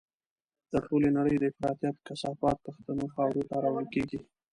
[0.71, 4.19] د ټولې نړۍ د افراطيت کثافات پښتنو خاورو ته راوړل کېږي.